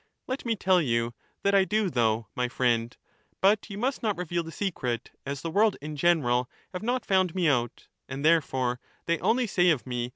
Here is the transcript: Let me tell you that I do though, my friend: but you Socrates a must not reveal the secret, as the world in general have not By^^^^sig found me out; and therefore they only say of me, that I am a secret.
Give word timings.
Let 0.25 0.45
me 0.45 0.55
tell 0.55 0.81
you 0.81 1.13
that 1.43 1.53
I 1.53 1.63
do 1.63 1.87
though, 1.91 2.25
my 2.35 2.47
friend: 2.49 2.97
but 3.39 3.69
you 3.69 3.75
Socrates 3.75 3.75
a 3.75 3.81
must 3.81 4.01
not 4.01 4.17
reveal 4.17 4.41
the 4.41 4.51
secret, 4.51 5.11
as 5.27 5.43
the 5.43 5.51
world 5.51 5.77
in 5.79 5.95
general 5.95 6.49
have 6.73 6.81
not 6.81 7.03
By^^^^sig 7.03 7.07
found 7.07 7.35
me 7.35 7.47
out; 7.47 7.87
and 8.09 8.25
therefore 8.25 8.79
they 9.05 9.19
only 9.19 9.45
say 9.45 9.69
of 9.69 9.85
me, 9.85 9.89
that 9.89 9.93
I 9.93 9.93
am 9.93 9.99
a 9.99 10.03
secret. 10.05 10.09